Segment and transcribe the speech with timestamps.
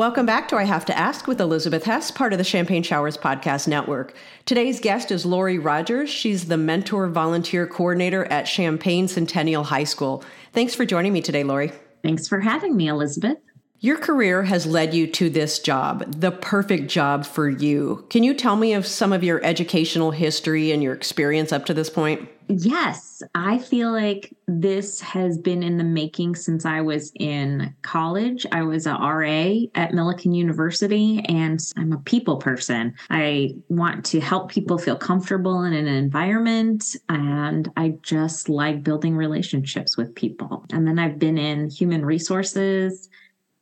[0.00, 3.18] Welcome back to I Have to Ask with Elizabeth Hess, part of the Champagne Showers
[3.18, 4.14] Podcast Network.
[4.46, 6.08] Today's guest is Lori Rogers.
[6.08, 10.24] She's the mentor volunteer coordinator at Champaign Centennial High School.
[10.54, 11.70] Thanks for joining me today, Lori.
[12.02, 13.36] Thanks for having me, Elizabeth.
[13.82, 18.04] Your career has led you to this job, the perfect job for you.
[18.10, 21.72] Can you tell me of some of your educational history and your experience up to
[21.72, 22.28] this point?
[22.48, 28.44] Yes, I feel like this has been in the making since I was in college.
[28.50, 32.92] I was a RA at Millikin University and I'm a people person.
[33.08, 39.16] I want to help people feel comfortable in an environment and I just like building
[39.16, 40.66] relationships with people.
[40.72, 43.09] And then I've been in human resources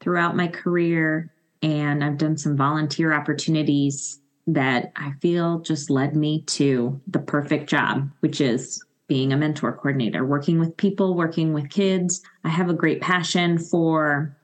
[0.08, 1.30] throughout my career,
[1.60, 7.68] and I've done some volunteer opportunities that I feel just led me to the perfect
[7.68, 12.23] job, which is being a mentor coordinator, working with people, working with kids.
[12.42, 14.34] I have a great passion for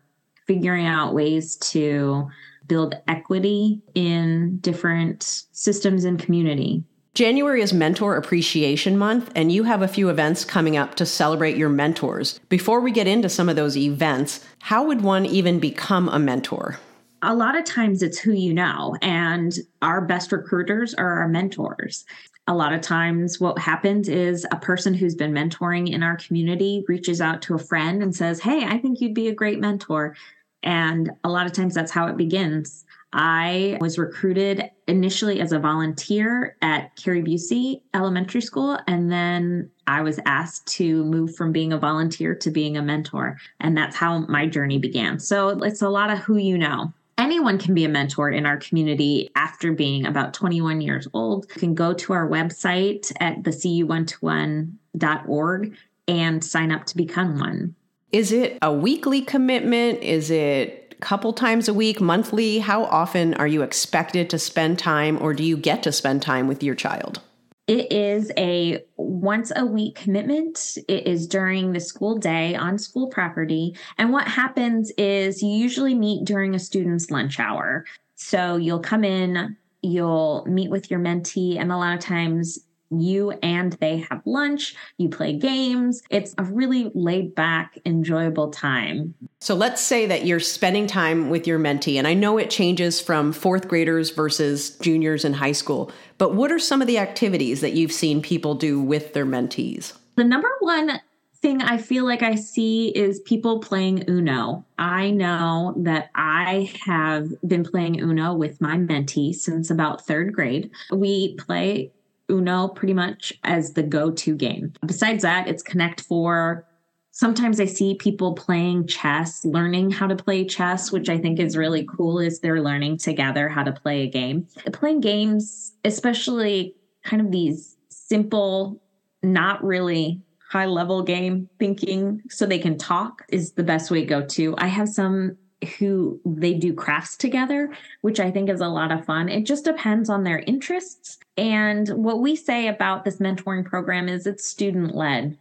[0.47, 2.29] figuring out ways to
[2.67, 6.85] build equity in different systems and community.
[7.15, 11.57] January is Mentor Appreciation Month, and you have a few events coming up to celebrate
[11.57, 12.41] your mentors.
[12.49, 16.81] Before we get into some of those events, how would one even become a mentor?
[17.23, 22.05] A lot of times it's who you know, and our best recruiters are our mentors.
[22.49, 26.85] A lot of times, what happens is a person who's been mentoring in our community
[26.89, 30.17] reaches out to a friend and says, Hey, I think you'd be a great mentor.
[30.65, 32.85] And a lot of times that's how it begins.
[33.17, 40.03] I was recruited initially as a volunteer at Carrie Busey Elementary School, and then I
[40.03, 43.39] was asked to move from being a volunteer to being a mentor.
[43.61, 45.21] And that's how my journey began.
[45.21, 46.93] So it's a lot of who you know.
[47.17, 51.47] Anyone can be a mentor in our community after being about 21 years old.
[51.55, 55.77] You can go to our website at the cu121.org
[56.09, 57.77] and sign up to become one.
[58.11, 60.03] Is it a weekly commitment?
[60.03, 62.59] Is it couple times a week, monthly?
[62.61, 66.49] How often are you expected to spend time or do you get to spend time
[66.49, 67.21] with your child?
[67.67, 70.79] It is a once a week commitment.
[70.89, 73.77] It is during the school day on school property.
[73.99, 77.85] And what happens is you usually meet during a student's lunch hour.
[78.17, 82.59] So you'll come in, you'll meet with your mentee, and a lot of times
[82.91, 86.03] you and they have lunch, you play games.
[86.11, 89.15] It's a really laid back, enjoyable time.
[89.41, 93.01] So let's say that you're spending time with your mentee, and I know it changes
[93.01, 97.61] from fourth graders versus juniors in high school, but what are some of the activities
[97.61, 99.93] that you've seen people do with their mentees?
[100.17, 101.01] The number one
[101.45, 104.65] thing I feel like I see is people playing Uno.
[104.79, 110.71] I know that I have been playing Uno with my mentee since about third grade.
[110.91, 111.93] We play
[112.31, 114.73] Uno pretty much as the go to game.
[114.87, 116.67] Besides that, it's Connect Four.
[117.11, 121.57] Sometimes I see people playing chess, learning how to play chess, which I think is
[121.57, 124.49] really cool, is they're learning together how to play a game.
[124.73, 126.75] Playing games, especially
[127.05, 128.83] kind of these simple,
[129.23, 130.21] not really
[130.51, 134.55] high level game thinking so they can talk is the best way to go to.
[134.59, 135.37] I have some
[135.79, 137.73] who they do crafts together,
[138.03, 139.29] which I think is a lot of fun.
[139.29, 141.19] It just depends on their interests.
[141.37, 145.39] And what we say about this mentoring program is it's student led.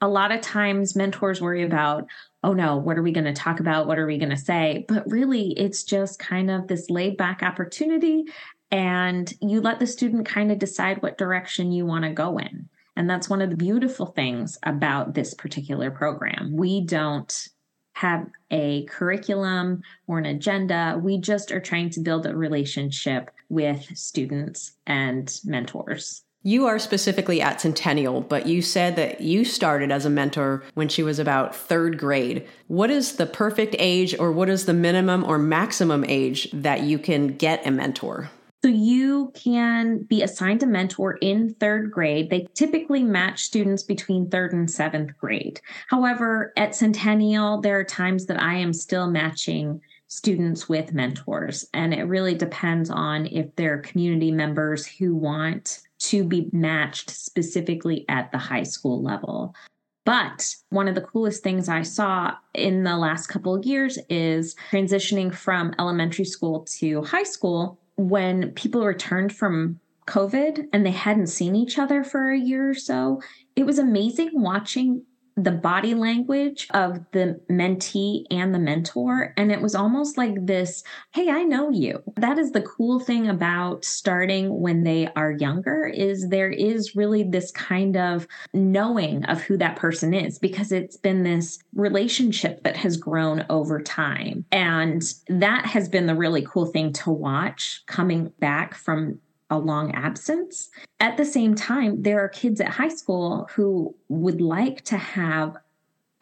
[0.00, 2.06] A lot of times, mentors worry about,
[2.42, 3.86] oh no, what are we going to talk about?
[3.86, 4.84] What are we going to say?
[4.88, 8.24] But really, it's just kind of this laid back opportunity.
[8.72, 12.68] And you let the student kind of decide what direction you want to go in.
[12.96, 16.52] And that's one of the beautiful things about this particular program.
[16.52, 17.48] We don't
[17.92, 20.98] have a curriculum or an agenda.
[21.02, 26.22] We just are trying to build a relationship with students and mentors.
[26.44, 30.88] You are specifically at Centennial, but you said that you started as a mentor when
[30.88, 32.48] she was about third grade.
[32.66, 36.98] What is the perfect age, or what is the minimum or maximum age that you
[36.98, 38.30] can get a mentor?
[38.64, 42.30] So you can be assigned a mentor in third grade.
[42.30, 45.60] They typically match students between third and seventh grade.
[45.88, 51.66] However, at Centennial, there are times that I am still matching students with mentors.
[51.74, 58.04] And it really depends on if they're community members who want to be matched specifically
[58.08, 59.56] at the high school level.
[60.04, 64.54] But one of the coolest things I saw in the last couple of years is
[64.70, 71.28] transitioning from elementary school to high school when people returned from COVID and they hadn't
[71.28, 73.20] seen each other for a year or so,
[73.54, 75.04] it was amazing watching
[75.36, 79.32] the body language of the mentee and the mentor.
[79.36, 80.82] And it was almost like this
[81.12, 82.02] hey, I know you.
[82.16, 87.22] That is the cool thing about starting when they are younger is there is really
[87.22, 92.76] this kind of knowing of who that person is because it's been this relationship that
[92.76, 94.44] has grown over time.
[94.52, 99.20] And that has been the really cool thing to watch coming back from
[99.52, 100.70] a long absence.
[100.98, 105.58] At the same time, there are kids at high school who would like to have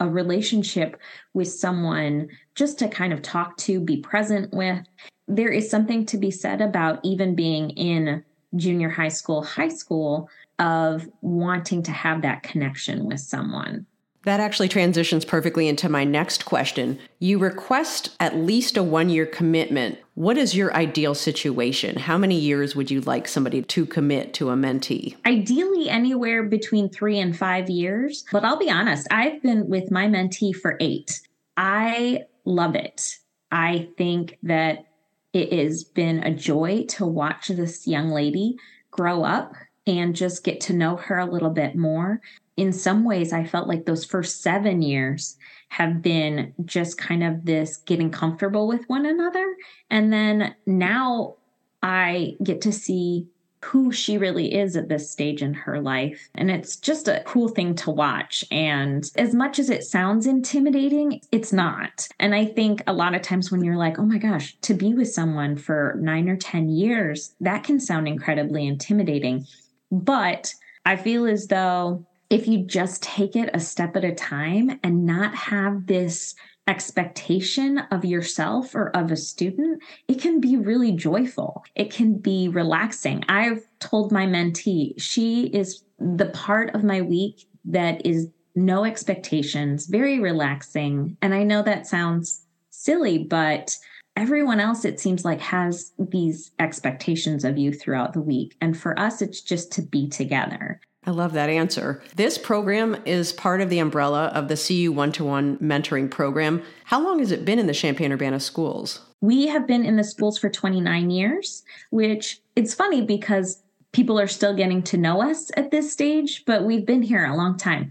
[0.00, 0.98] a relationship
[1.32, 4.84] with someone just to kind of talk to, be present with.
[5.28, 8.24] There is something to be said about even being in
[8.56, 10.28] junior high school, high school,
[10.58, 13.86] of wanting to have that connection with someone.
[14.24, 16.98] That actually transitions perfectly into my next question.
[17.20, 19.98] You request at least a one year commitment.
[20.14, 21.96] What is your ideal situation?
[21.96, 25.16] How many years would you like somebody to commit to a mentee?
[25.24, 28.26] Ideally, anywhere between three and five years.
[28.30, 31.22] But I'll be honest, I've been with my mentee for eight.
[31.56, 33.16] I love it.
[33.50, 34.84] I think that
[35.32, 38.56] it has been a joy to watch this young lady
[38.90, 39.54] grow up
[39.98, 42.20] and just get to know her a little bit more
[42.60, 45.38] in some ways, I felt like those first seven years
[45.70, 49.56] have been just kind of this getting comfortable with one another.
[49.88, 51.36] And then now
[51.82, 53.28] I get to see
[53.62, 56.28] who she really is at this stage in her life.
[56.34, 58.44] And it's just a cool thing to watch.
[58.50, 62.08] And as much as it sounds intimidating, it's not.
[62.18, 64.92] And I think a lot of times when you're like, oh my gosh, to be
[64.92, 69.46] with someone for nine or 10 years, that can sound incredibly intimidating.
[69.90, 70.54] But
[70.84, 75.04] I feel as though if you just take it a step at a time and
[75.04, 76.34] not have this
[76.68, 81.64] expectation of yourself or of a student, it can be really joyful.
[81.74, 83.24] It can be relaxing.
[83.28, 89.86] I've told my mentee, she is the part of my week that is no expectations,
[89.86, 91.16] very relaxing.
[91.20, 93.76] And I know that sounds silly, but
[94.20, 98.54] everyone else, it seems like, has these expectations of you throughout the week.
[98.60, 100.80] And for us, it's just to be together.
[101.06, 102.02] I love that answer.
[102.16, 106.62] This program is part of the umbrella of the CU one to one mentoring program.
[106.84, 109.00] How long has it been in the Champaign Urbana schools?
[109.22, 113.62] We have been in the schools for 29 years, which it's funny because
[113.92, 117.36] people are still getting to know us at this stage, but we've been here a
[117.36, 117.90] long time.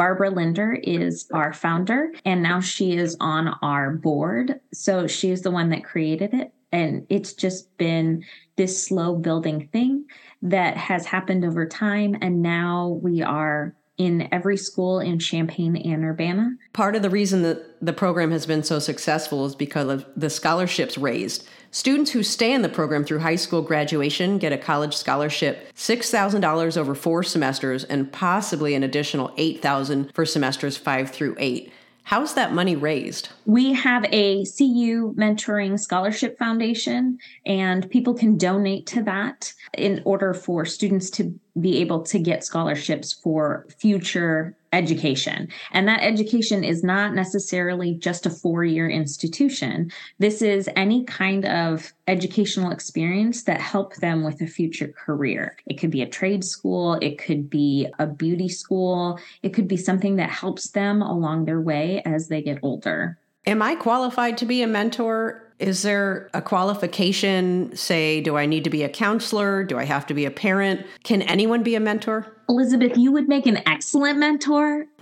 [0.00, 4.58] Barbara Linder is our founder, and now she is on our board.
[4.72, 6.54] So she is the one that created it.
[6.72, 8.24] And it's just been
[8.56, 10.06] this slow building thing
[10.40, 12.16] that has happened over time.
[12.22, 16.56] And now we are in every school in Champaign and Urbana.
[16.72, 20.30] Part of the reason that the program has been so successful is because of the
[20.30, 21.46] scholarships raised.
[21.70, 26.76] Students who stay in the program through high school graduation get a college scholarship, $6,000
[26.78, 31.70] over 4 semesters and possibly an additional 8,000 for semesters 5 through 8.
[32.10, 33.28] How's that money raised?
[33.46, 40.34] We have a CU Mentoring Scholarship Foundation, and people can donate to that in order
[40.34, 45.48] for students to be able to get scholarships for future education.
[45.72, 49.90] And that education is not necessarily just a four year institution.
[50.18, 55.56] This is any kind of educational experience that help them with a future career.
[55.66, 59.76] It could be a trade school, it could be a beauty school, it could be
[59.76, 63.18] something that helps them along their way as they get older.
[63.46, 67.74] Am I qualified to be a mentor is there a qualification?
[67.76, 69.62] Say, do I need to be a counselor?
[69.62, 70.86] Do I have to be a parent?
[71.04, 72.34] Can anyone be a mentor?
[72.48, 74.86] Elizabeth, you would make an excellent mentor.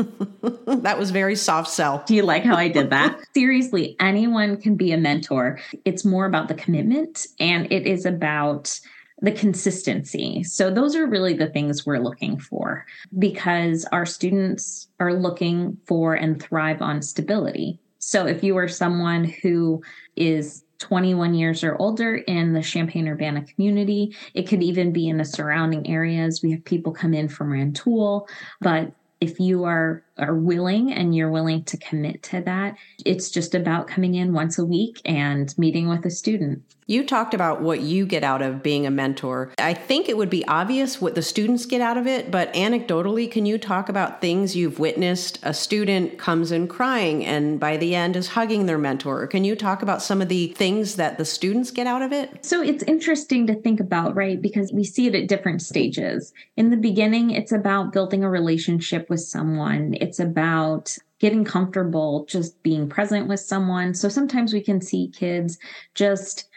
[0.66, 2.02] that was very soft sell.
[2.06, 3.18] Do you like how I did that?
[3.34, 5.60] Seriously, anyone can be a mentor.
[5.84, 8.78] It's more about the commitment and it is about
[9.20, 10.42] the consistency.
[10.44, 12.86] So, those are really the things we're looking for
[13.18, 17.80] because our students are looking for and thrive on stability.
[17.98, 19.82] So if you are someone who
[20.16, 25.18] is 21 years or older in the Champaign Urbana community, it could even be in
[25.18, 26.42] the surrounding areas.
[26.42, 28.28] We have people come in from Rantoul,
[28.60, 33.54] but if you are are willing and you're willing to commit to that, it's just
[33.54, 36.62] about coming in once a week and meeting with a student.
[36.90, 39.52] You talked about what you get out of being a mentor.
[39.58, 43.30] I think it would be obvious what the students get out of it, but anecdotally,
[43.30, 45.38] can you talk about things you've witnessed?
[45.42, 49.26] A student comes in crying and by the end is hugging their mentor.
[49.26, 52.42] Can you talk about some of the things that the students get out of it?
[52.42, 54.40] So it's interesting to think about, right?
[54.40, 56.32] Because we see it at different stages.
[56.56, 59.94] In the beginning, it's about building a relationship with someone.
[60.00, 63.94] It's about getting comfortable just being present with someone.
[63.94, 65.58] So sometimes we can see kids
[65.94, 66.48] just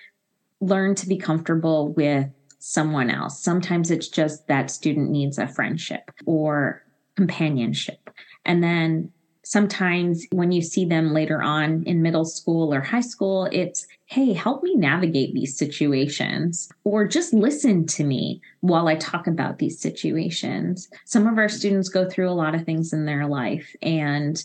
[0.62, 2.28] learn to be comfortable with
[2.60, 3.42] someone else.
[3.42, 6.84] Sometimes it's just that student needs a friendship or
[7.16, 8.10] companionship.
[8.46, 9.12] And then
[9.52, 14.32] sometimes when you see them later on in middle school or high school, it's, hey,
[14.32, 19.78] help me navigate these situations, or just listen to me while I talk about these
[19.78, 20.88] situations.
[21.04, 24.42] Some of our students go through a lot of things in their life and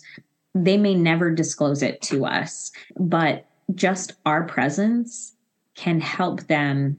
[0.57, 3.47] they may never disclose it to us, but
[3.77, 5.37] just our presence
[5.77, 6.99] can help them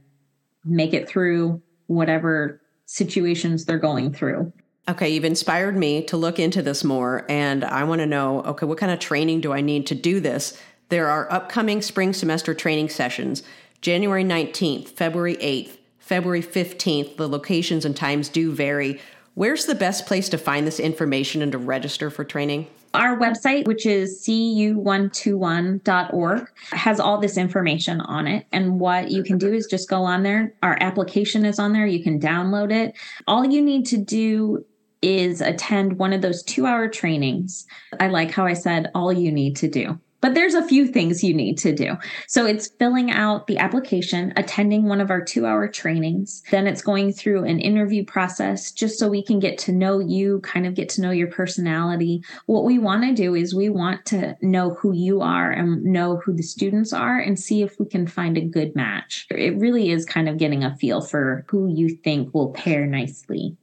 [0.63, 4.53] make it through whatever situations they're going through.
[4.89, 8.65] Okay, you've inspired me to look into this more, and I want to know okay,
[8.65, 10.58] what kind of training do I need to do this?
[10.88, 13.44] There are upcoming spring semester training sessions
[13.82, 17.17] January 19th, February 8th, February 15th.
[17.17, 19.01] The locations and times do vary.
[19.34, 22.67] Where's the best place to find this information and to register for training?
[22.94, 28.46] Our website, which is cu121.org, has all this information on it.
[28.53, 30.53] And what you can do is just go on there.
[30.63, 31.86] Our application is on there.
[31.86, 32.96] You can download it.
[33.27, 34.65] All you need to do
[35.07, 37.65] is attend one of those two hour trainings.
[37.99, 39.99] I like how I said all you need to do.
[40.19, 41.95] But there's a few things you need to do.
[42.27, 46.41] So it's filling out the application, attending one of our two hour trainings.
[46.49, 50.39] Then it's going through an interview process just so we can get to know you,
[50.41, 52.23] kind of get to know your personality.
[52.47, 56.17] What we want to do is we want to know who you are and know
[56.17, 59.27] who the students are and see if we can find a good match.
[59.29, 63.55] It really is kind of getting a feel for who you think will pair nicely.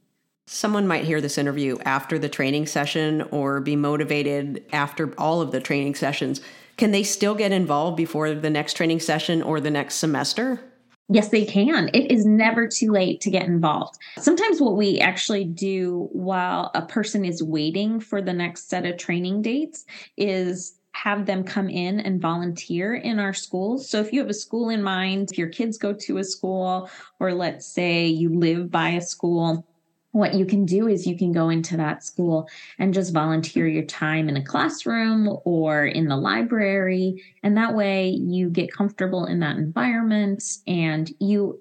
[0.47, 5.53] Someone might hear this interview after the training session or be motivated after all of
[5.53, 6.41] the training sessions.
[6.77, 10.61] Can they still get involved before the next training session or the next semester?
[11.09, 11.89] Yes, they can.
[11.95, 13.99] It is never too late to get involved.
[14.19, 18.97] Sometimes, what we actually do while a person is waiting for the next set of
[18.97, 19.87] training dates
[20.17, 23.89] is have them come in and volunteer in our schools.
[23.89, 26.89] So, if you have a school in mind, if your kids go to a school,
[27.21, 29.67] or let's say you live by a school,
[30.15, 33.85] what you can do is you can go into that school and just volunteer your
[33.85, 37.21] time in a classroom or in the library.
[37.43, 41.61] And that way you get comfortable in that environment and you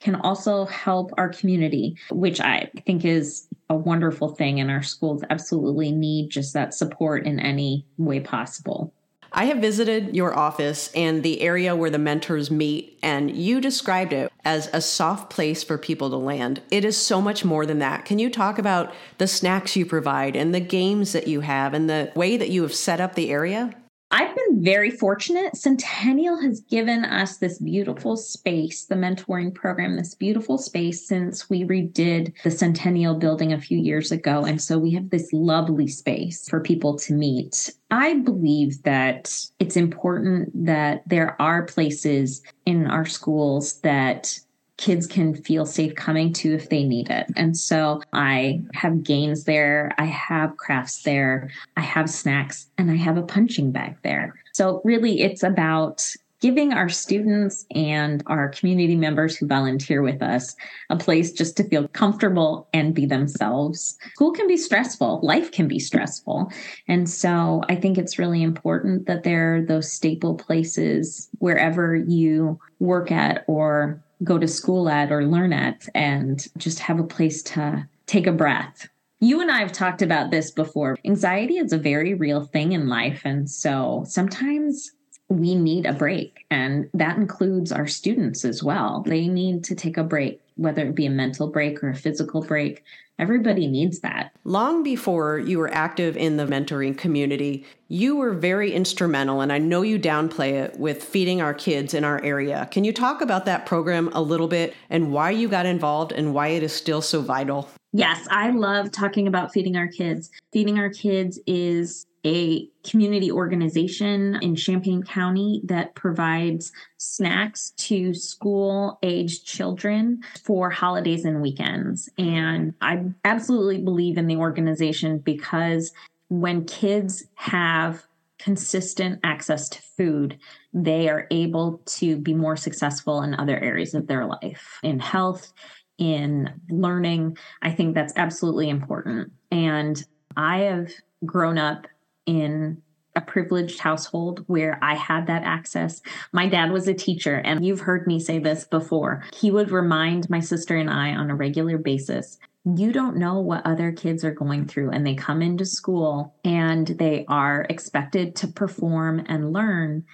[0.00, 4.58] can also help our community, which I think is a wonderful thing.
[4.58, 8.92] And our schools absolutely need just that support in any way possible.
[9.34, 14.12] I have visited your office and the area where the mentors meet, and you described
[14.12, 16.60] it as a soft place for people to land.
[16.70, 18.04] It is so much more than that.
[18.04, 21.88] Can you talk about the snacks you provide and the games that you have and
[21.88, 23.74] the way that you have set up the area?
[24.10, 25.56] I've been very fortunate.
[25.56, 31.64] Centennial has given us this beautiful space, the mentoring program, this beautiful space since we
[31.64, 34.44] redid the Centennial building a few years ago.
[34.44, 37.70] And so we have this lovely space for people to meet.
[37.90, 44.38] I believe that it's important that there are places in our schools that
[44.82, 47.26] kids can feel safe coming to if they need it.
[47.36, 52.96] And so I have games there, I have crafts there, I have snacks, and I
[52.96, 54.34] have a punching bag there.
[54.52, 56.04] So really, it's about
[56.40, 60.56] giving our students and our community members who volunteer with us
[60.90, 63.96] a place just to feel comfortable and be themselves.
[64.14, 66.50] School can be stressful, life can be stressful.
[66.88, 72.58] And so I think it's really important that there are those staple places wherever you
[72.80, 77.42] work at or go to school at or learn at and just have a place
[77.42, 78.88] to take a breath.
[79.20, 80.98] You and I have talked about this before.
[81.04, 83.22] Anxiety is a very real thing in life.
[83.24, 84.90] And so sometimes
[85.32, 89.02] we need a break, and that includes our students as well.
[89.06, 92.42] They need to take a break, whether it be a mental break or a physical
[92.42, 92.84] break.
[93.18, 94.32] Everybody needs that.
[94.44, 99.58] Long before you were active in the mentoring community, you were very instrumental, and I
[99.58, 102.68] know you downplay it with feeding our kids in our area.
[102.70, 106.34] Can you talk about that program a little bit and why you got involved and
[106.34, 107.68] why it is still so vital?
[107.92, 110.30] Yes, I love talking about feeding our kids.
[110.52, 118.98] Feeding our kids is a community organization in Champaign County that provides snacks to school
[119.02, 122.08] aged children for holidays and weekends.
[122.18, 125.92] And I absolutely believe in the organization because
[126.28, 128.06] when kids have
[128.38, 130.38] consistent access to food,
[130.72, 135.52] they are able to be more successful in other areas of their life, in health,
[135.98, 137.36] in learning.
[137.62, 139.30] I think that's absolutely important.
[139.50, 140.02] And
[140.36, 140.90] I have
[141.24, 141.86] grown up
[142.26, 142.82] in
[143.14, 146.00] a privileged household where I had that access.
[146.32, 149.22] My dad was a teacher, and you've heard me say this before.
[149.34, 153.66] He would remind my sister and I on a regular basis you don't know what
[153.66, 158.48] other kids are going through, and they come into school and they are expected to
[158.48, 160.04] perform and learn,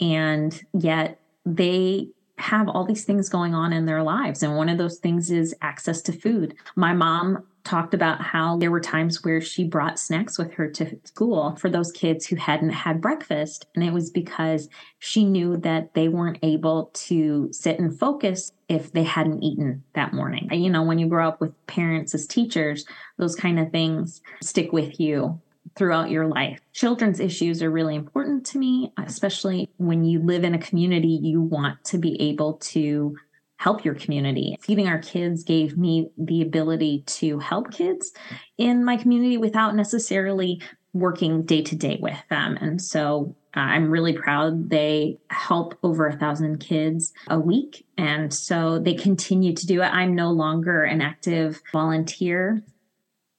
[0.00, 2.08] and yet they
[2.38, 4.42] have all these things going on in their lives.
[4.42, 6.54] And one of those things is access to food.
[6.74, 10.96] My mom talked about how there were times where she brought snacks with her to
[11.04, 13.66] school for those kids who hadn't had breakfast.
[13.74, 14.68] And it was because
[15.00, 20.12] she knew that they weren't able to sit and focus if they hadn't eaten that
[20.12, 20.48] morning.
[20.52, 22.84] You know, when you grow up with parents as teachers,
[23.16, 25.40] those kind of things stick with you
[25.74, 26.60] throughout your life.
[26.72, 31.40] Children's issues are really important to me, especially when you live in a community, you
[31.40, 33.16] want to be able to
[33.58, 34.56] help your community.
[34.60, 38.12] Feeding our kids gave me the ability to help kids
[38.58, 40.60] in my community without necessarily
[40.92, 42.56] working day to day with them.
[42.60, 47.86] And so uh, I'm really proud they help over a thousand kids a week.
[47.96, 49.86] And so they continue to do it.
[49.86, 52.62] I'm no longer an active volunteer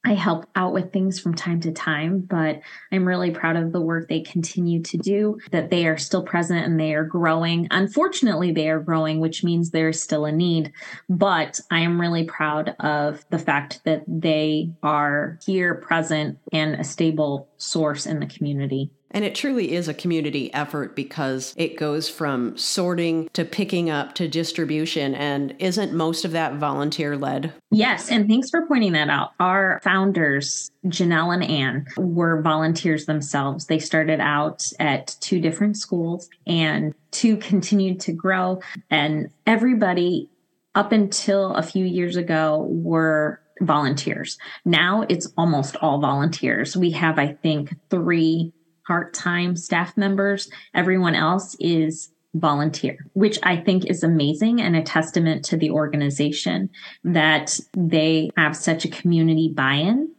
[0.08, 2.62] I help out with things from time to time, but
[2.94, 6.66] I'm really proud of the work they continue to do, that they are still present
[6.66, 7.68] and they are growing.
[7.72, 10.72] Unfortunately, they are growing, which means there's still a need,
[11.10, 16.86] but I am really proud of the fact that they are here, present, and a
[16.86, 18.90] stable source in the community.
[19.18, 24.14] And it truly is a community effort because it goes from sorting to picking up
[24.14, 25.16] to distribution.
[25.16, 27.52] And isn't most of that volunteer led?
[27.72, 28.12] Yes.
[28.12, 29.32] And thanks for pointing that out.
[29.40, 33.66] Our founders, Janelle and Anne, were volunteers themselves.
[33.66, 38.62] They started out at two different schools and two continued to grow.
[38.92, 40.30] And everybody
[40.76, 44.38] up until a few years ago were volunteers.
[44.64, 46.78] Now it's almost all volunteers.
[46.78, 48.54] We have, I think, three
[48.88, 50.50] part time staff members.
[50.74, 56.70] Everyone else is volunteer, which I think is amazing and a testament to the organization
[57.04, 60.14] that they have such a community buy in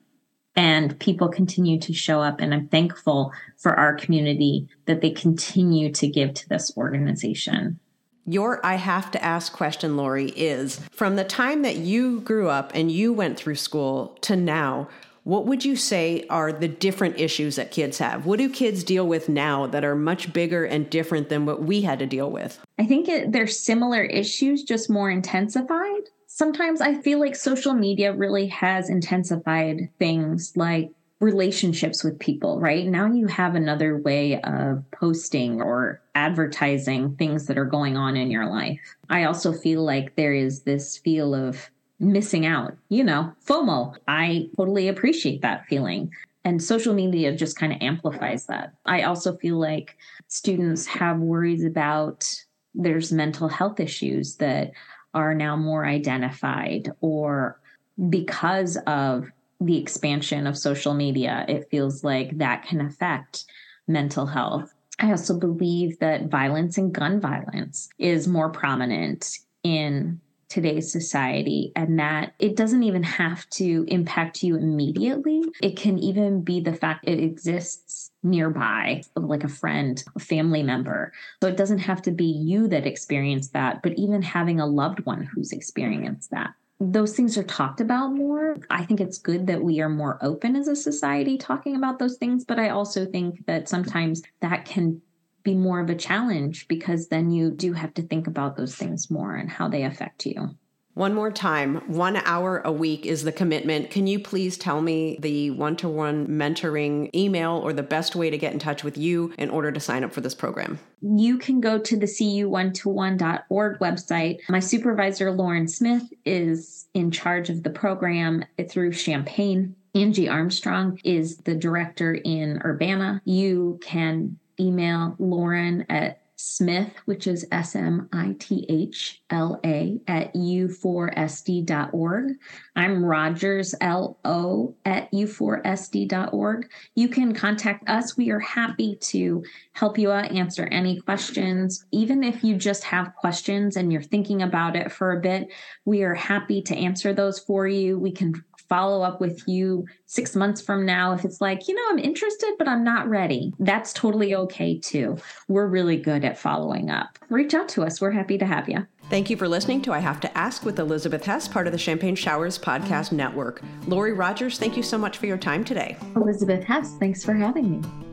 [0.56, 2.40] and people continue to show up.
[2.40, 7.78] And I'm thankful for our community that they continue to give to this organization.
[8.26, 12.72] Your I have to ask question, Lori, is from the time that you grew up
[12.74, 14.88] and you went through school to now,
[15.28, 18.24] what would you say are the different issues that kids have?
[18.24, 21.82] What do kids deal with now that are much bigger and different than what we
[21.82, 22.58] had to deal with?
[22.78, 26.04] I think it, they're similar issues, just more intensified.
[26.28, 32.86] Sometimes I feel like social media really has intensified things like relationships with people, right?
[32.86, 38.30] Now you have another way of posting or advertising things that are going on in
[38.30, 38.80] your life.
[39.10, 41.68] I also feel like there is this feel of
[42.00, 43.96] missing out, you know, FOMO.
[44.06, 46.12] I totally appreciate that feeling.
[46.44, 48.72] And social media just kind of amplifies that.
[48.86, 49.96] I also feel like
[50.28, 52.32] students have worries about
[52.74, 54.72] there's mental health issues that
[55.14, 57.60] are now more identified or
[58.08, 59.30] because of
[59.60, 63.44] the expansion of social media, it feels like that can affect
[63.88, 64.72] mental health.
[65.00, 71.98] I also believe that violence and gun violence is more prominent in today's society and
[71.98, 75.42] that it doesn't even have to impact you immediately.
[75.62, 81.12] It can even be the fact it exists nearby, like a friend, a family member.
[81.42, 85.00] So it doesn't have to be you that experienced that, but even having a loved
[85.06, 86.50] one who's experienced that.
[86.80, 88.56] Those things are talked about more.
[88.70, 92.16] I think it's good that we are more open as a society talking about those
[92.18, 95.02] things, but I also think that sometimes that can
[95.48, 99.10] be more of a challenge because then you do have to think about those things
[99.10, 100.54] more and how they affect you.
[100.92, 103.90] One more time, one hour a week is the commitment.
[103.90, 108.30] Can you please tell me the one to one mentoring email or the best way
[108.30, 110.80] to get in touch with you in order to sign up for this program?
[111.00, 114.38] You can go to the cu1to1.org website.
[114.48, 119.76] My supervisor, Lauren Smith, is in charge of the program through Champaign.
[119.94, 123.22] Angie Armstrong is the director in Urbana.
[123.24, 130.00] You can email Lauren at Smith, which is S M I T H L A,
[130.06, 132.32] at u4sd.org.
[132.76, 136.70] I'm Rogers, L O, at u4sd.org.
[136.94, 138.16] You can contact us.
[138.16, 139.42] We are happy to
[139.72, 141.84] help you out, answer any questions.
[141.90, 145.48] Even if you just have questions and you're thinking about it for a bit,
[145.84, 147.98] we are happy to answer those for you.
[147.98, 151.82] We can follow up with you six months from now if it's like, you know,
[151.90, 153.52] I'm interested, but I'm not ready.
[153.58, 155.16] That's totally okay too.
[155.48, 157.18] We're really good at following up.
[157.28, 158.00] Reach out to us.
[158.00, 158.86] We're happy to have you.
[159.10, 161.78] Thank you for listening to I Have to Ask with Elizabeth Hess, part of the
[161.78, 163.62] Champagne Showers Podcast Network.
[163.86, 165.96] Lori Rogers, thank you so much for your time today.
[166.14, 168.07] Elizabeth Hess, thanks for having me.